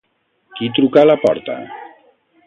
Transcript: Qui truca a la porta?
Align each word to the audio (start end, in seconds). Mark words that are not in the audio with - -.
Qui 0.59 0.69
truca 0.77 1.03
a 1.05 1.07
la 1.09 1.17
porta? 1.25 1.59